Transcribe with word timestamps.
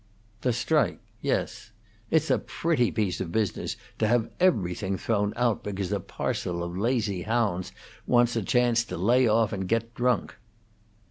"The 0.41 0.51
strike 0.51 0.97
yes! 1.21 1.69
It's 2.09 2.31
a 2.31 2.39
pretty 2.39 2.89
piece 2.91 3.21
of 3.21 3.31
business 3.31 3.75
to 3.99 4.07
have 4.07 4.31
everything 4.39 4.97
thrown 4.97 5.31
out 5.35 5.63
because 5.63 5.91
a 5.91 5.99
parcel 5.99 6.63
of 6.63 6.75
lazy 6.75 7.21
hounds 7.21 7.71
want 8.07 8.35
a 8.35 8.41
chance 8.41 8.83
to 8.85 8.97
lay 8.97 9.27
off 9.27 9.53
and 9.53 9.67
get 9.67 9.93
drunk." 9.93 10.33